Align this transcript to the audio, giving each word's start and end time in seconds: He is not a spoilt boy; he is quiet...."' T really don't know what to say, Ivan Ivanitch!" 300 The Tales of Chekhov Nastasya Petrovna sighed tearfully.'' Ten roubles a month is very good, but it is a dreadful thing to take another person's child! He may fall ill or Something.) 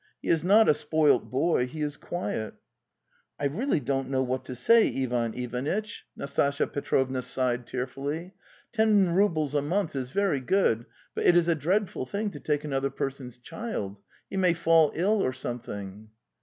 He 0.19 0.29
is 0.29 0.43
not 0.43 0.67
a 0.67 0.73
spoilt 0.73 1.29
boy; 1.29 1.67
he 1.67 1.81
is 1.83 1.95
quiet...."' 1.95 2.55
T 3.39 3.47
really 3.49 3.79
don't 3.79 4.09
know 4.09 4.23
what 4.23 4.43
to 4.45 4.55
say, 4.55 4.87
Ivan 5.03 5.35
Ivanitch!" 5.35 6.07
300 6.15 6.15
The 6.15 6.19
Tales 6.19 6.31
of 6.31 6.33
Chekhov 6.33 6.47
Nastasya 6.49 6.73
Petrovna 6.73 7.21
sighed 7.21 7.67
tearfully.'' 7.67 8.33
Ten 8.73 9.11
roubles 9.13 9.53
a 9.53 9.61
month 9.61 9.95
is 9.95 10.09
very 10.09 10.39
good, 10.39 10.87
but 11.13 11.25
it 11.27 11.35
is 11.35 11.47
a 11.47 11.53
dreadful 11.53 12.07
thing 12.07 12.31
to 12.31 12.39
take 12.39 12.63
another 12.63 12.89
person's 12.89 13.37
child! 13.37 13.99
He 14.27 14.37
may 14.37 14.53
fall 14.55 14.91
ill 14.95 15.21
or 15.23 15.33
Something.) 15.33 16.09